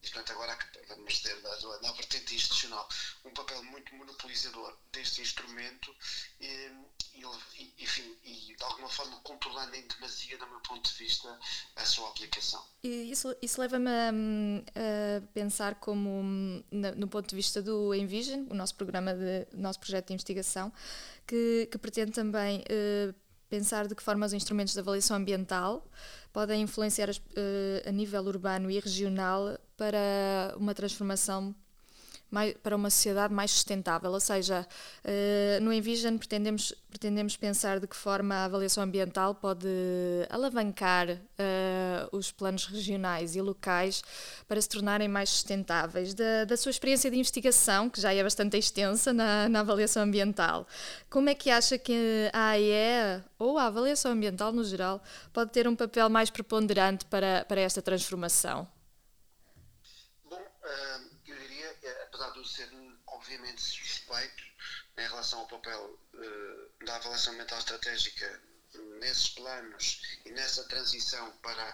e, 0.05 0.11
portanto, 0.11 0.33
agora 0.33 0.59
vamos 0.89 1.21
ter 1.21 1.35
na, 1.43 1.81
na 1.81 1.93
vertente 1.93 2.35
institucional 2.35 2.87
um 3.25 3.31
papel 3.31 3.63
muito 3.65 3.95
monopolizador 3.95 4.77
deste 4.93 5.23
instrumento 5.23 5.95
e, 6.41 6.71
e, 7.15 7.83
enfim, 7.83 8.17
e 8.25 8.55
de 8.57 8.63
alguma 8.63 8.89
forma 8.89 9.19
controlando 9.21 9.75
em 9.75 9.87
demasia, 9.87 10.37
do 10.37 10.47
meu 10.47 10.61
ponto 10.61 10.91
de 10.91 10.97
vista, 10.97 11.39
a 11.77 11.85
sua 11.85 12.09
aplicação. 12.11 12.63
E 12.83 13.11
isso, 13.11 13.35
isso 13.41 13.61
leva-me 13.61 13.89
a, 13.89 14.11
a, 14.11 15.21
pensar 15.33 15.77
como, 15.77 16.63
no 16.71 17.09
ponto 17.09 17.29
de 17.29 17.37
vista 17.37 17.63
do 17.63 17.95
Envision, 17.95 18.47
o 18.51 18.55
nosso 18.55 18.75
programa, 18.75 19.15
de, 19.15 19.47
nosso 19.53 19.81
projeto 19.81 20.09
de 20.09 20.13
investigação, 20.13 20.73
que, 21.27 21.67
que 21.71 21.79
pretende 21.79 22.13
também 22.13 22.61
uh, 22.61 23.15
pensar 23.55 23.87
de 23.87 23.95
que 23.95 24.03
forma 24.03 24.27
os 24.27 24.33
instrumentos 24.33 24.75
de 24.75 24.81
avaliação 24.81 25.17
ambiental 25.17 25.87
podem 26.33 26.63
influenciar 26.63 27.09
uh, 27.11 27.89
a 27.89 27.93
nível 27.93 28.23
urbano 28.25 28.69
e 28.69 28.81
regional 28.81 29.57
para 29.77 30.55
uma 30.57 30.75
transformação 30.75 31.55
mais, 32.35 32.55
para 32.63 32.75
uma 32.75 32.91
sociedade 32.91 33.33
mais 33.33 33.53
sustentável. 33.53 34.11
Ou 34.11 34.21
seja, 34.21 34.67
uh, 35.05 35.63
no 35.63 35.73
Envision 35.73 36.19
pretendemos, 36.19 36.75
pretendemos 36.91 37.37
pensar 37.37 37.79
de 37.79 37.87
que 37.87 37.97
forma 37.97 38.35
a 38.35 38.45
avaliação 38.47 38.83
ambiental 38.83 39.35
pode 39.35 39.69
alavancar 40.29 41.09
uh, 41.11 42.17
os 42.17 42.33
planos 42.33 42.67
regionais 42.67 43.37
e 43.37 43.41
locais 43.41 44.03
para 44.49 44.61
se 44.61 44.69
tornarem 44.69 45.09
mais 45.09 45.31
sustentáveis. 45.31 46.13
Da, 46.13 46.45
da 46.45 46.57
sua 46.57 46.71
experiência 46.71 47.11
de 47.11 47.17
investigação, 47.17 47.89
que 47.89 48.01
já 48.01 48.13
é 48.13 48.23
bastante 48.23 48.59
extensa 48.59 49.13
na, 49.13 49.49
na 49.49 49.61
avaliação 49.61 50.03
ambiental, 50.03 50.67
como 51.09 51.29
é 51.29 51.35
que 51.35 51.51
acha 51.51 51.79
que 51.79 52.29
a 52.33 52.51
AE 52.51 53.23
ou 53.39 53.57
a 53.57 53.67
avaliação 53.67 54.11
ambiental 54.11 54.53
no 54.53 54.65
geral 54.65 55.01
pode 55.33 55.53
ter 55.53 55.69
um 55.69 55.77
papel 55.77 56.11
mais 56.11 56.31
preponderante 56.31 57.05
para, 57.05 57.45
para 57.45 57.61
esta 57.61 57.81
transformação? 57.81 58.67
Ser 62.43 62.71
obviamente 63.07 63.61
suspeito 63.61 64.43
em 64.97 65.03
relação 65.03 65.41
ao 65.41 65.47
papel 65.47 65.99
uh, 66.15 66.85
da 66.85 66.97
avaliação 66.97 67.35
ambiental 67.35 67.59
estratégica 67.59 68.43
nesses 68.99 69.29
planos 69.31 70.19
e 70.25 70.31
nessa 70.31 70.65
transição 70.65 71.31
para, 71.43 71.73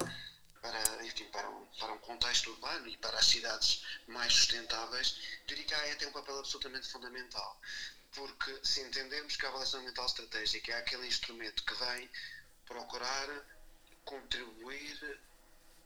para, 0.61 1.05
enfim, 1.07 1.25
para, 1.27 1.49
um, 1.49 1.67
para 1.79 1.93
um 1.93 1.99
contexto 1.99 2.51
urbano 2.51 2.89
e 2.89 2.97
para 2.97 3.19
as 3.19 3.27
cidades 3.27 3.85
mais 4.09 4.33
sustentáveis, 4.33 5.17
diria 5.47 5.65
que 5.65 5.75
a 5.75 5.81
AE 5.83 5.97
tem 5.97 6.09
um 6.09 6.13
papel 6.13 6.39
absolutamente 6.39 6.89
fundamental. 6.89 7.61
Porque 8.13 8.59
se 8.65 8.81
entendermos 8.83 9.37
que 9.37 9.47
a 9.47 9.49
avaliação 9.49 9.81
ambiental 9.81 10.07
estratégica 10.07 10.73
é 10.73 10.79
aquele 10.79 11.07
instrumento 11.07 11.65
que 11.65 11.75
vem 11.75 12.11
procurar 12.67 13.29
contribuir 14.05 15.21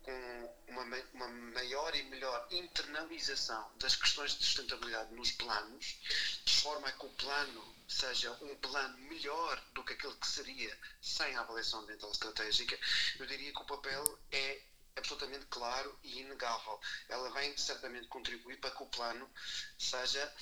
com 0.05 0.55
uma, 0.69 0.85
uma 1.15 1.29
maior 1.29 1.95
e 1.95 2.03
melhor 2.05 2.47
internalização 2.51 3.73
das 3.77 3.97
questões 3.97 4.37
de 4.37 4.45
sustentabilidade 4.45 5.15
nos 5.15 5.33
planos, 5.33 5.99
de 6.45 6.61
forma 6.61 6.89
a 6.89 6.93
que 6.93 7.07
o 7.07 7.11
plano 7.11 7.75
seja 7.89 8.31
um 8.43 8.55
plano 8.57 8.97
melhor 8.99 9.63
do 9.73 9.83
que 9.83 9.95
aquele 9.95 10.15
que 10.15 10.27
seria 10.27 10.79
sem 11.01 11.35
a 11.37 11.41
avaliação 11.41 11.81
ambiental 11.81 12.11
estratégica, 12.11 12.79
eu 13.19 13.27
diria 13.27 13.53
que 13.53 13.63
o 13.63 13.67
papel 13.67 14.19
é 14.31 14.63
absolutamente 14.97 15.47
claro 15.47 15.99
e 16.05 16.21
inegável. 16.21 16.81
Ela 17.09 17.31
vem 17.33 17.57
certamente 17.57 18.07
contribuir 18.09 18.59
para 18.59 18.71
que 18.71 18.83
o 18.83 18.87
plano 18.87 19.29
seja 19.79 20.33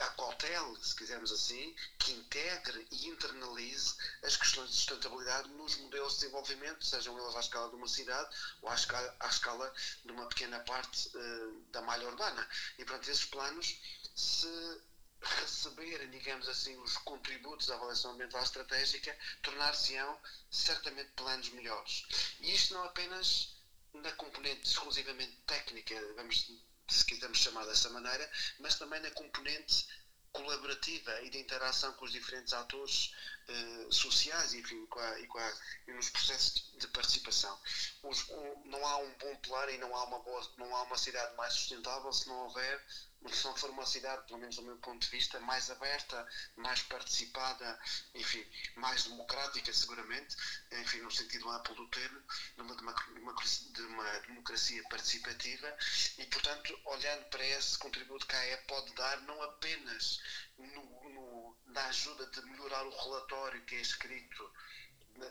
a 0.00 0.06
cautela, 0.10 0.78
se 0.82 0.94
quisermos 0.94 1.32
assim, 1.32 1.74
que 1.98 2.12
integre 2.12 2.86
e 2.90 3.08
internalize 3.08 3.94
as 4.22 4.36
questões 4.36 4.70
de 4.70 4.76
sustentabilidade 4.76 5.48
nos 5.50 5.76
modelos 5.76 6.14
de 6.14 6.20
desenvolvimento, 6.20 6.84
sejam 6.84 7.18
eles 7.18 7.36
à 7.36 7.40
escala 7.40 7.68
de 7.68 7.76
uma 7.76 7.88
cidade 7.88 8.28
ou 8.62 8.68
à 8.68 8.74
escala, 8.74 9.16
à 9.20 9.28
escala 9.28 9.74
de 10.04 10.12
uma 10.12 10.26
pequena 10.28 10.60
parte 10.60 11.08
uh, 11.16 11.60
da 11.70 11.82
malha 11.82 12.06
urbana. 12.08 12.48
E, 12.78 12.84
portanto, 12.84 13.08
esses 13.08 13.24
planos, 13.26 13.76
se 14.14 14.80
receberem, 15.20 16.10
digamos 16.10 16.48
assim, 16.48 16.76
os 16.78 16.96
contributos 16.98 17.66
da 17.66 17.74
avaliação 17.74 18.12
ambiental 18.12 18.42
estratégica, 18.42 19.16
tornar-se-ão 19.42 20.18
certamente 20.50 21.10
planos 21.12 21.50
melhores. 21.50 22.06
E 22.40 22.54
isto 22.54 22.74
não 22.74 22.84
apenas 22.84 23.56
na 23.92 24.12
componente 24.12 24.66
exclusivamente 24.66 25.36
técnica, 25.46 25.94
vamos 26.16 26.48
se 26.94 27.04
quisermos 27.04 27.38
chamar 27.38 27.64
dessa 27.66 27.88
maneira, 27.90 28.30
mas 28.58 28.76
também 28.76 29.00
na 29.00 29.10
componente 29.12 29.86
colaborativa 30.32 31.22
e 31.22 31.30
de 31.30 31.38
interação 31.38 31.92
com 31.94 32.04
os 32.04 32.12
diferentes 32.12 32.52
atores 32.52 33.12
uh, 33.48 33.92
sociais 33.92 34.54
enfim, 34.54 34.86
com 34.86 35.00
a, 35.00 35.20
e, 35.20 35.26
com 35.26 35.38
a, 35.38 35.52
e 35.88 35.92
nos 35.92 36.10
processos 36.10 36.70
de 36.78 36.86
participação. 36.88 37.58
Os, 38.02 38.28
não 38.64 38.86
há 38.86 38.98
um 38.98 39.12
bom 39.14 39.36
pilar 39.36 39.68
e 39.70 39.78
não 39.78 39.94
há 39.94 40.04
uma 40.04 40.20
boa, 40.20 40.54
não 40.56 40.76
há 40.76 40.82
uma 40.82 40.98
cidade 40.98 41.34
mais 41.36 41.54
sustentável 41.54 42.12
se 42.12 42.28
não 42.28 42.44
houver 42.44 42.86
se 43.28 43.44
não 43.44 43.54
for 43.54 43.70
uma 43.70 43.84
cidade, 43.84 44.26
pelo 44.26 44.38
menos 44.38 44.56
do 44.56 44.62
meu 44.62 44.76
ponto 44.78 45.02
de 45.04 45.10
vista, 45.10 45.38
mais 45.40 45.70
aberta, 45.70 46.26
mais 46.56 46.82
participada, 46.82 47.78
enfim, 48.14 48.44
mais 48.76 49.04
democrática, 49.04 49.72
seguramente, 49.72 50.36
enfim, 50.72 50.98
no 51.02 51.10
sentido 51.10 51.48
amplo 51.50 51.74
do 51.74 51.88
termo, 51.88 52.22
de 52.56 52.62
uma, 52.62 52.74
de 52.74 53.82
uma 53.82 54.20
democracia 54.20 54.82
participativa. 54.88 55.76
E, 56.18 56.24
portanto, 56.26 56.78
olhando 56.86 57.24
para 57.26 57.44
esse 57.44 57.78
contributo 57.78 58.26
que 58.26 58.34
a 58.34 58.40
AE 58.40 58.56
pode 58.66 58.94
dar, 58.94 59.20
não 59.22 59.42
apenas 59.42 60.20
no, 60.56 61.10
no, 61.10 61.56
na 61.66 61.86
ajuda 61.86 62.26
de 62.26 62.42
melhorar 62.46 62.86
o 62.86 62.96
relatório 63.04 63.64
que 63.64 63.74
é 63.74 63.80
escrito 63.80 64.50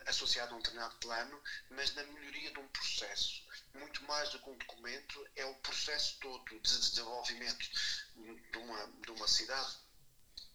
associado 0.06 0.54
a 0.54 0.58
um 0.58 0.62
determinado 0.62 0.96
plano, 0.98 1.42
mas 1.72 1.94
na 1.96 2.04
melhoria 2.04 2.52
de 2.52 2.60
um 2.60 2.68
processo. 2.70 3.44
Muito 3.74 4.04
mais 4.04 4.30
do 4.30 4.40
que 4.40 4.50
um 4.50 4.58
documento, 4.58 5.28
é 5.36 5.46
o 5.46 5.56
processo 5.56 6.18
todo 6.20 6.46
de 6.46 6.60
desenvolvimento 6.60 7.70
de 8.52 8.58
uma, 8.58 8.88
de 8.88 9.12
uma 9.12 9.28
cidade 9.28 9.78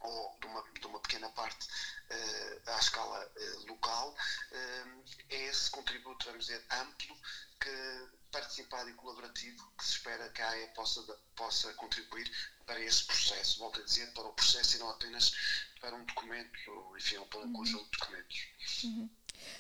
ou 0.01 0.37
de 0.39 0.47
uma, 0.47 0.63
de 0.73 0.87
uma 0.87 1.01
pequena 1.01 1.29
parte 1.31 1.67
uh, 1.67 2.71
à 2.71 2.79
escala 2.79 3.27
uh, 3.27 3.67
local, 3.67 4.11
uh, 4.13 5.05
é 5.31 5.45
esse 5.47 5.71
contributo, 5.71 6.27
vamos 6.27 6.47
dizer, 6.47 6.65
amplo, 6.71 7.17
que, 7.61 8.09
participado 8.31 8.91
e 8.91 8.95
colaborativo, 8.95 9.73
que 9.79 9.85
se 9.85 9.93
espera 9.93 10.29
que 10.31 10.43
a 10.43 10.51
AE 10.51 10.69
possa, 10.75 11.01
possa 11.35 11.73
contribuir 11.75 12.31
para 12.67 12.81
esse 12.81 13.05
processo, 13.05 13.59
volto 13.59 13.81
a 13.81 13.85
dizer, 13.85 14.13
para 14.13 14.25
o 14.25 14.33
processo 14.35 14.77
e 14.77 14.79
não 14.81 14.91
apenas 14.91 15.33
para 15.81 15.95
um 15.95 16.05
documento, 16.05 16.71
ou, 16.71 16.99
enfim, 16.99 17.21
para 17.27 17.41
um 17.41 17.45
uhum. 17.45 17.53
conjunto 17.53 17.85
de 17.85 17.99
documentos. 17.99 18.49
Uhum. 18.85 19.11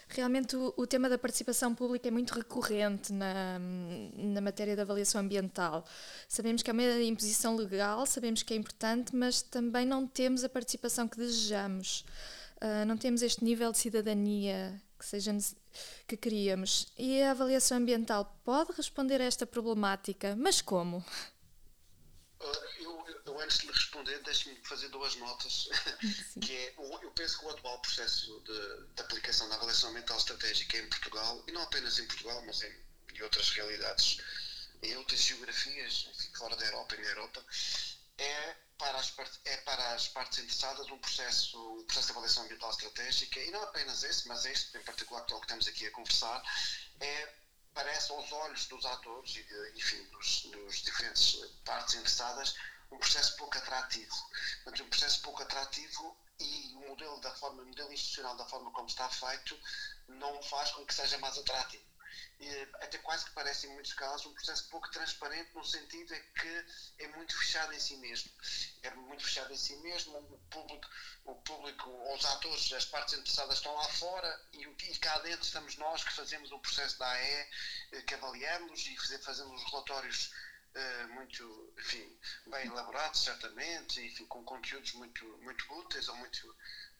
Realmente 0.08 0.56
o, 0.56 0.72
o, 0.76 0.86
tema 0.86 1.08
da 1.08 1.18
participação 1.18 1.74
pública 1.74 2.08
é 2.08 2.10
muito 2.10 2.34
recorrente 2.34 3.12
na, 3.12 3.58
na 4.16 4.40
matéria 4.40 4.76
da 4.76 4.82
avaliação 4.82 5.20
ambiental. 5.20 5.84
Sabemos 6.28 6.62
que 6.62 6.70
é 6.70 6.72
uma 6.72 7.02
imposição 7.02 7.56
legal, 7.56 8.06
sabemos 8.06 8.42
que 8.42 8.54
é 8.54 8.56
importante, 8.56 9.14
mas 9.14 9.42
também 9.42 9.86
não 9.86 10.06
temos 10.06 10.44
a 10.44 10.48
participação 10.48 11.08
que 11.08 11.16
desejamos. 11.16 12.04
Uh, 12.56 12.84
não 12.86 12.96
temos 12.96 13.22
este 13.22 13.44
nível 13.44 13.72
de 13.72 13.78
cidadania 13.78 14.80
que, 14.98 15.04
seja, 15.04 15.36
que 16.06 16.16
queríamos. 16.16 16.92
E 16.96 17.22
a 17.22 17.32
avaliação 17.32 17.78
ambiental 17.78 18.40
pode 18.44 18.72
responder 18.72 19.20
a 19.20 19.24
esta 19.24 19.46
problemática, 19.46 20.36
mas 20.36 20.60
como? 20.62 21.04
eu 23.26 23.40
antes 23.40 23.58
de 23.58 23.66
responder, 23.94 24.18
deixe-me 24.24 24.56
fazer 24.64 24.88
duas 24.88 25.14
notas, 25.16 25.68
que 26.42 26.52
é, 26.52 26.74
eu 26.76 27.10
penso 27.12 27.38
que 27.38 27.44
o 27.44 27.50
atual 27.50 27.78
processo 27.80 28.40
de, 28.40 28.94
de, 28.94 29.00
aplicação 29.00 29.48
da 29.48 29.54
avaliação 29.54 29.90
ambiental 29.90 30.18
estratégica 30.18 30.76
em 30.78 30.88
Portugal, 30.88 31.44
e 31.46 31.52
não 31.52 31.62
apenas 31.62 31.98
em 31.98 32.06
Portugal, 32.06 32.42
mas 32.44 32.62
em, 32.62 32.74
em 33.14 33.22
outras 33.22 33.50
realidades, 33.50 34.18
em 34.82 34.96
outras 34.96 35.20
geografias, 35.20 36.08
fora 36.36 36.56
da 36.56 36.66
Europa 36.66 36.96
e 36.96 37.02
na 37.02 37.08
Europa, 37.08 37.44
é 38.18 38.56
para 38.76 38.98
as, 38.98 39.14
é 39.44 39.56
para 39.58 39.94
as 39.94 40.08
partes 40.08 40.38
interessadas 40.40 40.90
um 40.90 40.98
processo, 40.98 41.78
um 41.78 41.84
processo 41.84 42.06
de 42.06 42.12
avaliação 42.12 42.44
ambiental 42.44 42.70
estratégica, 42.70 43.40
e 43.40 43.50
não 43.52 43.62
apenas 43.62 44.02
esse, 44.02 44.26
mas 44.26 44.44
este 44.44 44.76
em 44.76 44.82
particular, 44.82 45.24
que 45.24 45.32
é 45.32 45.36
o 45.36 45.40
que 45.40 45.46
estamos 45.46 45.68
aqui 45.68 45.86
a 45.86 45.90
conversar, 45.92 46.42
é 47.00 47.32
parece 47.72 48.12
aos 48.12 48.30
olhos 48.30 48.66
dos 48.66 48.84
atores 48.86 49.34
e, 49.34 49.42
de, 49.42 49.78
enfim, 49.78 50.02
dos, 50.10 50.42
dos 50.42 50.82
diferentes 50.82 51.36
partes 51.64 51.94
interessadas, 51.96 52.54
um 52.94 52.98
processo 52.98 53.36
pouco 53.36 53.58
atrativo. 53.58 54.14
Portanto, 54.62 54.84
um 54.84 54.88
processo 54.88 55.20
pouco 55.22 55.42
atrativo 55.42 56.16
e 56.38 56.72
o 56.76 56.88
modelo 56.88 57.20
da 57.20 57.34
forma, 57.34 57.62
o 57.62 57.66
modelo 57.66 57.92
institucional 57.92 58.36
da 58.36 58.46
forma 58.46 58.70
como 58.72 58.88
está 58.88 59.08
feito 59.08 59.58
não 60.08 60.42
faz 60.42 60.70
com 60.72 60.84
que 60.86 60.94
seja 60.94 61.18
mais 61.18 61.36
atrativo. 61.38 61.84
E, 62.38 62.48
até 62.74 62.98
quase 62.98 63.24
que 63.24 63.32
parece, 63.32 63.66
em 63.66 63.72
muitos 63.72 63.92
casos, 63.94 64.26
um 64.26 64.34
processo 64.34 64.68
pouco 64.68 64.90
transparente, 64.90 65.54
no 65.54 65.64
sentido 65.64 66.14
é 66.14 66.20
que 66.20 66.66
é 66.98 67.08
muito 67.08 67.36
fechado 67.36 67.72
em 67.72 67.80
si 67.80 67.96
mesmo. 67.96 68.30
É 68.82 68.90
muito 68.90 69.24
fechado 69.24 69.52
em 69.52 69.56
si 69.56 69.76
mesmo, 69.76 70.18
o 70.18 70.38
público, 70.50 70.88
o 71.24 71.34
público 71.36 71.90
os 72.14 72.24
atores, 72.24 72.72
as 72.72 72.84
partes 72.84 73.14
interessadas 73.14 73.56
estão 73.56 73.74
lá 73.74 73.88
fora 73.88 74.40
e, 74.52 74.62
e 74.62 74.98
cá 74.98 75.18
dentro 75.20 75.44
estamos 75.44 75.76
nós 75.76 76.04
que 76.04 76.12
fazemos 76.12 76.52
o 76.52 76.58
processo 76.58 76.98
da 76.98 77.08
AE, 77.08 77.48
eh, 77.92 78.02
que 78.02 78.14
avaliamos 78.14 78.86
e 78.86 79.18
fazemos 79.18 79.62
os 79.62 79.70
relatórios 79.70 80.30
Uh, 80.74 81.14
muito, 81.14 81.72
enfim, 81.78 82.18
bem 82.48 82.66
elaborados, 82.66 83.22
certamente, 83.22 84.00
enfim, 84.00 84.26
com 84.26 84.42
conteúdos 84.42 84.92
muito, 84.94 85.24
muito 85.38 85.72
úteis 85.72 86.08
ou 86.08 86.16
muito, 86.16 86.50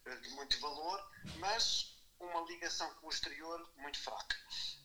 uh, 0.06 0.20
de 0.20 0.28
muito 0.30 0.60
valor, 0.60 1.10
mas 1.38 1.94
uma 2.20 2.40
ligação 2.42 2.92
com 2.94 3.06
o 3.06 3.10
exterior 3.10 3.70
muito 3.76 3.98
fraca, 3.98 4.36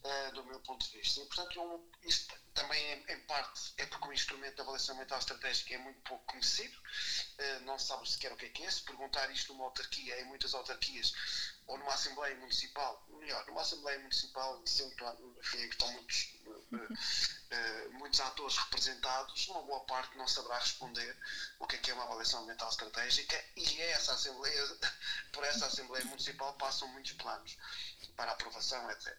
uh, 0.04 0.34
do 0.34 0.44
meu 0.46 0.60
ponto 0.62 0.86
de 0.86 0.98
vista. 0.98 1.22
E, 1.22 1.26
portanto, 1.26 1.56
eu, 1.56 1.92
isto 2.04 2.36
também, 2.54 2.84
em, 2.94 3.14
em, 3.14 3.20
parte, 3.22 3.74
é 3.78 3.86
porque 3.86 4.08
o 4.08 4.14
instrumento 4.14 4.56
de 4.56 4.62
avaliação 4.62 4.96
mental 4.98 5.20
estratégica 5.20 5.76
é 5.76 5.78
muito 5.78 6.02
pouco 6.02 6.26
conhecido, 6.26 6.78
uh, 6.78 7.60
não 7.66 7.78
se 7.78 7.88
sabe 7.88 8.10
sequer 8.10 8.32
o 8.34 8.38
que 8.38 8.46
é 8.46 8.50
que 8.50 8.64
é. 8.64 8.72
Se 8.72 8.82
perguntar 8.82 9.30
isto 9.32 9.54
numa 9.54 9.66
autarquia, 9.66 10.20
em 10.22 10.26
muitas 10.26 10.54
autarquias, 10.54 11.14
ou 11.68 11.78
numa 11.78 11.94
Assembleia 11.94 12.36
Municipal, 12.38 13.06
melhor, 13.20 13.46
numa 13.48 13.62
Assembleia 13.62 14.00
Municipal, 14.00 14.62
sempre, 14.66 15.06
enfim, 15.40 15.58
que 15.58 15.74
estão 15.74 15.92
muitos, 15.94 16.36
uh, 16.48 17.92
muitos 17.94 18.20
atores 18.20 18.58
representados, 18.58 19.48
uma 19.48 19.62
boa 19.64 19.82
parte 19.82 20.18
não 20.18 20.28
saberá 20.28 20.58
responder 20.60 21.16
o 21.60 21.68
que 21.68 21.76
é 21.76 21.80
que 21.80 21.92
é 21.92 21.94
uma 21.94 22.04
avaliação 22.04 22.44
ambiental 22.44 22.70
estratégica 22.70 23.44
e 23.56 23.82
essa 23.82 24.14
Assembleia, 24.14 24.78
por 25.32 25.44
essa 25.44 25.68
Assembleia 25.68 26.06
Municipal 26.06 26.54
passam 26.54 26.88
muitos 26.90 27.14
planos 27.14 27.58
para 28.16 28.32
aprovação, 28.32 28.90
etc. 28.92 29.16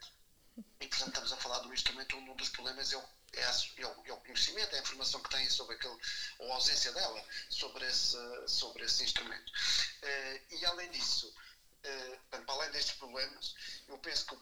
E, 0.80 0.88
portanto, 0.88 1.08
estamos 1.08 1.32
a 1.32 1.36
falar 1.36 1.60
de 1.60 1.68
um 1.68 1.74
instrumento 1.74 2.16
onde 2.16 2.30
um 2.30 2.36
dos 2.36 2.48
problemas 2.50 2.92
é 2.92 2.96
o, 2.96 3.04
é, 3.32 3.40
é, 3.40 3.82
é 3.82 4.12
o, 4.12 4.16
conhecimento, 4.20 4.74
é 4.74 4.78
a 4.78 4.82
informação 4.82 5.22
que 5.22 5.30
têm 5.30 5.48
sobre 5.48 5.76
aquele, 5.76 5.96
ou 6.38 6.52
a 6.52 6.54
ausência 6.56 6.92
dela, 6.92 7.24
sobre 7.48 7.86
esse, 7.86 8.16
sobre 8.48 8.84
esse 8.84 9.04
instrumento. 9.04 9.52
Uh, 10.02 10.54
e, 10.54 10.66
além 10.66 10.90
disso, 10.90 11.32
Uh, 11.82 12.18
para 12.28 12.54
além 12.54 12.70
destes 12.72 12.96
problemas, 12.96 13.54
eu 13.88 13.98
penso 13.98 14.26
que 14.26 14.36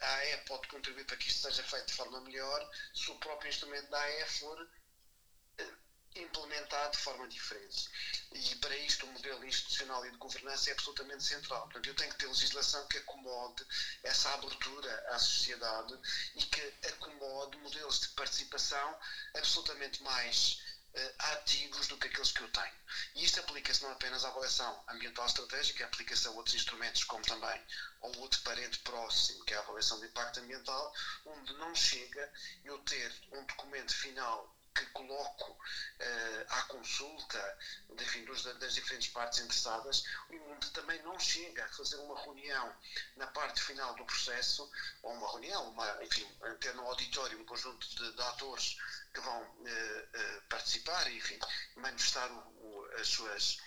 a 0.00 0.14
AE 0.18 0.36
pode 0.46 0.68
contribuir 0.68 1.04
para 1.04 1.16
que 1.16 1.28
isto 1.28 1.40
seja 1.40 1.62
feito 1.64 1.86
de 1.86 1.94
forma 1.94 2.20
melhor 2.20 2.70
se 2.94 3.10
o 3.10 3.18
próprio 3.18 3.48
instrumento 3.48 3.90
da 3.90 4.00
AE 4.00 4.26
for 4.26 4.60
uh, 4.62 5.76
implementado 6.20 6.92
de 6.92 6.98
forma 6.98 7.28
diferente. 7.28 7.88
E 8.32 8.54
para 8.56 8.76
isto 8.76 9.06
o 9.06 9.12
modelo 9.12 9.44
institucional 9.44 10.04
e 10.06 10.10
de 10.10 10.18
governança 10.18 10.70
é 10.70 10.72
absolutamente 10.72 11.24
central. 11.24 11.62
Portanto, 11.62 11.86
eu 11.86 11.94
tenho 11.94 12.10
que 12.12 12.18
ter 12.18 12.26
legislação 12.26 12.86
que 12.86 12.98
acomode 12.98 13.66
essa 14.02 14.32
abertura 14.34 15.04
à 15.08 15.18
sociedade 15.18 15.98
e 16.36 16.42
que 16.44 16.74
acomode 16.88 17.58
modelos 17.58 18.00
de 18.00 18.08
participação 18.10 18.98
absolutamente 19.34 20.02
mais 20.02 20.58
uh, 20.96 21.14
ativos 21.32 21.86
do 21.88 21.98
que 21.98 22.08
aqueles 22.08 22.32
que 22.32 22.42
eu 22.42 22.48
tenho. 22.48 22.76
E 23.14 23.24
isto 23.24 23.40
aplica-se 23.40 23.82
não 23.82 23.92
apenas 23.92 24.24
à 24.24 24.28
avaliação 24.28 24.84
ambiental 24.88 25.26
estratégica, 25.26 25.84
aplica-se 25.84 26.26
a 26.26 26.30
outros 26.30 26.54
instrumentos, 26.54 27.04
como 27.04 27.24
também 27.24 27.60
ao 28.00 28.16
outro 28.18 28.40
parente 28.42 28.78
próximo, 28.80 29.44
que 29.44 29.54
é 29.54 29.56
a 29.56 29.60
avaliação 29.60 30.00
de 30.00 30.06
impacto 30.06 30.40
ambiental, 30.40 30.94
onde 31.26 31.52
não 31.54 31.74
chega 31.74 32.32
eu 32.64 32.78
ter 32.80 33.12
um 33.32 33.44
documento 33.44 33.94
final 33.94 34.56
que 34.76 34.86
coloco 34.86 35.52
uh, 35.52 36.46
à 36.50 36.62
consulta 36.64 37.58
enfim, 37.98 38.24
dos, 38.24 38.44
das 38.44 38.74
diferentes 38.74 39.08
partes 39.08 39.40
interessadas, 39.40 40.04
onde 40.30 40.70
também 40.70 41.02
não 41.02 41.18
chega 41.18 41.64
a 41.64 41.68
fazer 41.68 41.96
uma 41.96 42.20
reunião 42.22 42.76
na 43.16 43.26
parte 43.28 43.62
final 43.62 43.94
do 43.94 44.04
processo, 44.04 44.70
ou 45.02 45.12
uma 45.12 45.30
reunião, 45.32 45.70
uma, 45.70 46.04
enfim, 46.04 46.26
ter 46.60 46.74
no 46.74 46.86
auditório 46.86 47.40
um 47.40 47.44
conjunto 47.44 47.88
de, 47.88 48.12
de 48.12 48.22
atores 48.22 48.76
que 49.14 49.20
vão 49.20 49.42
uh, 49.42 49.64
uh, 49.64 50.35
participar 50.80 51.48
manifestar 51.76 52.30
o, 52.30 52.36
o, 52.36 52.88
as 52.98 53.08
suas, 53.08 53.58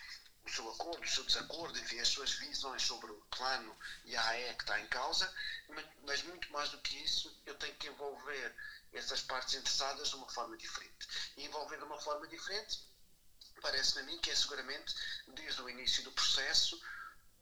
o 0.46 0.50
seu 0.50 0.70
acordo, 0.70 1.04
o 1.04 1.08
seu 1.08 1.24
desacordo, 1.24 1.78
enfim, 1.80 2.00
as 2.00 2.08
suas 2.08 2.32
visões 2.34 2.82
sobre 2.84 3.12
o 3.12 3.22
plano 3.38 3.76
e 4.06 4.16
a 4.16 4.30
AE 4.30 4.56
que 4.56 4.64
está 4.64 4.80
em 4.80 4.88
causa, 4.88 5.32
mas 6.04 6.24
muito 6.24 6.52
mais 6.52 6.70
do 6.70 6.80
que 6.80 6.98
isso, 7.04 7.36
eu 7.46 7.56
tenho 7.56 7.76
que 7.76 7.88
envolver 7.88 8.56
essas 8.94 9.22
partes 9.22 9.54
interessadas 9.56 10.10
de 10.10 10.16
uma 10.16 10.30
forma 10.30 10.58
diferente. 10.58 11.08
E 11.38 11.46
envolver 11.46 11.78
de 11.78 11.84
uma 11.84 12.00
forma 12.00 12.28
diferente, 12.28 12.80
parece-me 13.62 14.02
a 14.02 14.06
mim 14.06 14.18
que 14.20 14.32
é 14.32 14.36
seguramente, 14.36 14.94
desde 15.28 15.62
o 15.62 15.70
início 15.70 16.04
do 16.04 16.12
processo, 16.12 16.80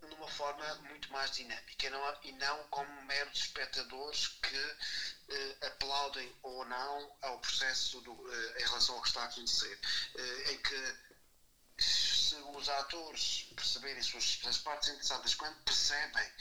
numa 0.02 0.28
forma 0.28 0.76
muito 0.90 1.12
mais 1.12 1.32
dinâmica 1.32 1.90
não, 1.90 2.18
e 2.24 2.32
não 2.34 2.64
como 2.70 3.02
meros 3.04 3.38
espectadores 3.40 4.28
que 4.28 4.78
eh, 5.30 5.58
aplaudem 5.68 6.36
ou 6.44 6.66
não 6.66 7.18
ao 7.22 7.40
processo 7.40 8.00
do, 8.02 8.34
eh, 8.34 8.62
em 8.62 8.66
relação 8.66 8.96
ao 8.96 9.02
que 9.02 9.08
está 9.08 9.24
a 9.24 9.26
acontecer, 9.26 9.80
eh, 10.16 10.52
em 10.52 10.62
que 10.62 11.84
se 11.84 12.36
os 12.36 12.70
atores 12.70 13.48
perceberem, 13.56 14.02
se 14.02 14.18
as 14.48 14.58
partes 14.60 14.90
interessadas, 14.90 15.36
quando 15.36 15.64
percebem 15.64 16.32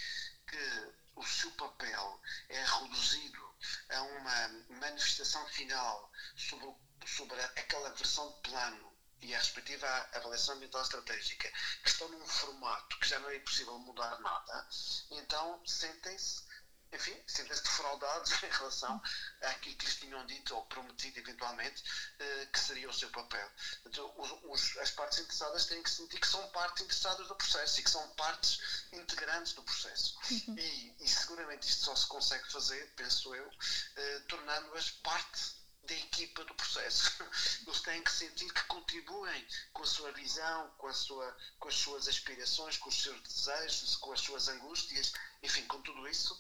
que 0.47 0.93
o 1.17 1.27
seu 1.27 1.51
papel 1.53 2.21
é 2.49 2.63
reduzido 2.63 3.57
a 3.91 4.03
uma 4.03 4.49
manifestação 4.81 5.47
final 5.49 6.11
sobre, 6.37 6.75
sobre 7.07 7.41
aquela 7.41 7.91
versão 7.91 8.31
de 8.33 8.51
plano 8.51 8.86
e 9.23 9.35
a 9.35 9.39
respectiva 9.39 9.87
avaliação 10.13 10.55
ambiental 10.55 10.83
estratégica 10.83 11.51
que 11.83 11.89
estão 11.89 12.09
num 12.09 12.27
formato 12.27 12.99
que 12.99 13.09
já 13.09 13.19
não 13.19 13.31
é 13.31 13.39
possível 13.41 13.79
mudar 13.79 14.19
nada, 14.21 14.69
então 15.11 15.61
sentem-se 15.67 16.45
enfim, 16.93 17.17
sentem-se 17.27 17.63
defraudados 17.63 18.31
em 18.43 18.49
relação 18.49 19.01
àquilo 19.43 19.77
que 19.77 19.87
lhes 19.87 19.97
tinham 19.97 20.27
dito 20.27 20.55
ou 20.55 20.65
prometido 20.67 21.19
eventualmente 21.19 21.83
eh, 22.19 22.47
que 22.47 22.59
seria 22.59 22.89
o 22.89 22.93
seu 22.93 23.11
papel. 23.11 23.51
Então, 23.85 24.13
os, 24.45 24.77
as 24.79 24.91
partes 24.93 25.19
interessadas 25.19 25.67
têm 25.67 25.83
que 25.83 25.91
sentir 25.91 26.19
que 26.19 26.27
são 26.27 26.47
partes 26.51 26.85
interessadas 26.85 27.27
do 27.29 27.35
processo 27.35 27.81
e 27.81 27.83
que 27.83 27.91
são 27.91 28.09
partes 28.15 28.87
integrantes 28.93 29.53
do 29.53 29.63
processo. 29.63 30.17
Uhum. 30.31 30.59
E, 30.59 30.97
e, 31.01 31.09
seguramente 31.09 31.69
isto 31.69 31.85
só 31.85 31.97
se 31.97 32.07
consegue 32.07 32.51
fazer, 32.51 32.93
penso 32.95 33.35
eu, 33.35 33.51
eh, 33.97 34.21
tornando-as 34.29 34.91
parte 34.91 35.56
da 35.87 35.95
equipa 35.95 36.45
do 36.45 36.55
processo. 36.55 37.23
Eles 37.67 37.81
têm 37.81 38.03
que 38.03 38.13
sentir 38.13 38.53
que 38.53 38.65
contribuem 38.65 39.49
com 39.73 39.83
a 39.83 39.87
sua 39.87 40.13
visão, 40.13 40.71
com, 40.79 40.87
a 40.89 40.93
sua, 40.93 41.37
com 41.59 41.69
as 41.69 41.75
suas 41.75 42.09
aspirações, 42.09 42.77
com 42.79 42.89
os 42.89 43.03
seus 43.03 43.21
desejos, 43.23 43.97
com 43.97 44.13
as 44.13 44.21
suas 44.21 44.49
angústias, 44.49 45.13
enfim, 45.43 45.67
com 45.67 45.81
tudo 45.83 46.09
isso 46.09 46.39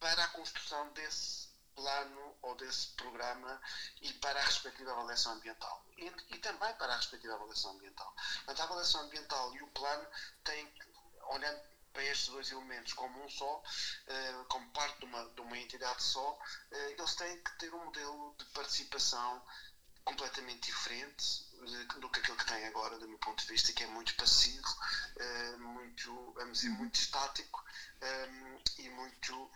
para 0.00 0.24
a 0.24 0.28
construção 0.28 0.92
desse 0.92 1.48
plano 1.74 2.36
ou 2.42 2.54
desse 2.56 2.88
programa 2.88 3.60
e 4.00 4.12
para 4.14 4.38
a 4.38 4.44
respectiva 4.44 4.92
avaliação 4.92 5.32
ambiental. 5.32 5.84
E, 5.96 6.06
e 6.34 6.38
também 6.38 6.72
para 6.74 6.92
a 6.92 6.96
respectiva 6.96 7.34
avaliação 7.34 7.72
ambiental. 7.72 8.14
Portanto, 8.36 8.60
a 8.60 8.64
avaliação 8.64 9.00
ambiental 9.02 9.54
e 9.56 9.62
o 9.62 9.66
plano 9.68 10.06
têm, 10.44 10.72
olhando 11.30 11.60
para 11.92 12.04
estes 12.04 12.28
dois 12.28 12.50
elementos 12.50 12.92
como 12.92 13.24
um 13.24 13.28
só, 13.30 13.58
uh, 13.58 14.44
como 14.46 14.63
parte 14.74 14.98
de 14.98 15.06
uma, 15.06 15.24
de 15.30 15.40
uma 15.40 15.58
entidade 15.58 16.02
só, 16.02 16.32
uh, 16.32 16.76
eles 16.90 17.14
têm 17.14 17.42
que 17.42 17.58
ter 17.58 17.72
um 17.72 17.84
modelo 17.84 18.34
de 18.38 18.44
participação 18.46 19.42
completamente 20.04 20.66
diferente 20.66 21.46
uh, 21.54 22.00
do 22.00 22.10
que 22.10 22.20
aquele 22.20 22.36
que 22.36 22.46
tem 22.46 22.66
agora, 22.66 22.98
do 22.98 23.08
meu 23.08 23.18
ponto 23.18 23.40
de 23.40 23.48
vista, 23.50 23.72
que 23.72 23.84
é 23.84 23.86
muito 23.86 24.14
passivo, 24.16 24.68
muito, 25.58 26.32
vamos 26.34 26.58
dizer, 26.58 26.70
muito 26.70 26.96
estático 26.96 27.64
e 28.78 28.90
muito 28.90 29.50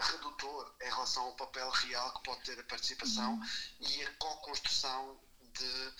redutor 0.00 0.74
em 0.80 0.88
relação 0.88 1.24
ao 1.24 1.34
papel 1.34 1.68
real 1.70 2.14
que 2.14 2.22
pode 2.22 2.42
ter 2.44 2.58
a 2.58 2.64
participação 2.64 3.34
uhum. 3.34 3.46
e 3.80 4.02
a 4.02 4.14
co-construção 4.14 5.20
de, 5.52 5.94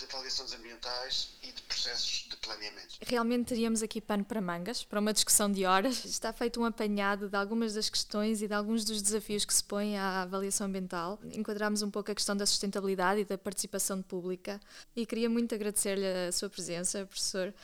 de 0.00 0.06
avaliações 0.06 0.52
ambientais 0.52 1.28
e 1.42 1.52
de 1.52 1.62
processos 1.62 2.26
de 2.28 2.36
planeamento. 2.38 2.96
Realmente 3.06 3.48
teríamos 3.48 3.82
aqui 3.82 4.00
pano 4.00 4.24
para 4.24 4.40
mangas, 4.40 4.82
para 4.82 4.98
uma 4.98 5.12
discussão 5.12 5.50
de 5.50 5.64
horas. 5.64 6.04
Está 6.04 6.32
feito 6.32 6.60
um 6.60 6.64
apanhado 6.64 7.28
de 7.28 7.36
algumas 7.36 7.74
das 7.74 7.88
questões 7.88 8.42
e 8.42 8.48
de 8.48 8.54
alguns 8.54 8.84
dos 8.84 9.02
desafios 9.02 9.44
que 9.44 9.54
se 9.54 9.62
põem 9.62 9.98
à 9.98 10.22
avaliação 10.22 10.66
ambiental. 10.66 11.18
Enquadramos 11.32 11.82
um 11.82 11.90
pouco 11.90 12.10
a 12.10 12.14
questão 12.14 12.36
da 12.36 12.46
sustentabilidade 12.46 13.20
e 13.20 13.24
da 13.24 13.38
participação 13.38 14.02
pública. 14.02 14.60
E 14.96 15.04
queria 15.04 15.28
muito 15.28 15.54
agradecer-lhe 15.54 16.06
a 16.06 16.32
sua 16.32 16.48
presença, 16.48 17.06
professor 17.06 17.54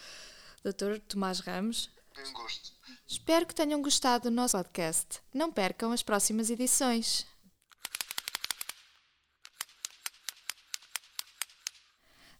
Dr. 0.63 0.99
Tomás 1.09 1.41
Ramos. 1.41 1.91
Tem 2.15 2.33
gosto. 2.33 2.77
Espero 3.07 3.47
que 3.47 3.55
tenham 3.55 3.81
gostado 3.81 4.29
do 4.29 4.35
nosso 4.35 4.57
podcast. 4.57 5.21
Não 5.33 5.53
percam 5.53 5.93
as 5.93 6.03
próximas 6.03 6.51
edições. 6.51 7.27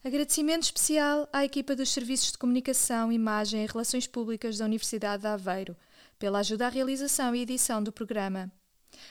Agradecimento 0.07 0.63
especial 0.63 1.29
à 1.33 1.45
equipa 1.45 1.75
dos 1.75 1.91
Serviços 1.91 2.31
de 2.31 2.39
Comunicação, 2.39 3.11
Imagem 3.11 3.65
e 3.65 3.67
Relações 3.67 4.07
Públicas 4.07 4.57
da 4.57 4.65
Universidade 4.65 5.23
de 5.23 5.27
Aveiro 5.27 5.77
pela 6.17 6.39
ajuda 6.39 6.69
à 6.69 6.71
realização 6.71 7.35
e 7.35 7.41
edição 7.41 7.83
do 7.83 7.91
programa. 7.91 8.49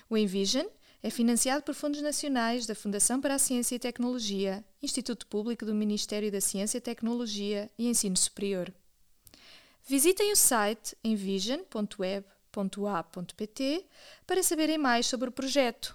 O 0.10 0.16
Envision 0.16 0.66
é 1.04 1.10
financiado 1.10 1.64
por 1.64 1.76
fundos 1.76 2.02
nacionais 2.02 2.66
da 2.66 2.74
Fundação 2.74 3.20
para 3.20 3.36
a 3.36 3.40
Ciência 3.40 3.76
e 3.76 3.80
Tecnologia, 3.80 4.64
Instituto 4.82 5.28
Público 5.28 5.66
do 5.66 5.76
Ministério 5.76 6.32
da 6.32 6.40
Ciência, 6.40 6.80
Tecnologia 6.80 7.70
e 7.78 7.90
Ensino 7.90 8.16
Superior. 8.16 8.74
Visitem 9.86 10.32
o 10.32 10.36
site 10.38 10.96
envision.web.a.pt 11.04 13.86
para 14.26 14.42
saberem 14.42 14.78
mais 14.78 15.08
sobre 15.08 15.28
o 15.28 15.34
projeto 15.34 15.94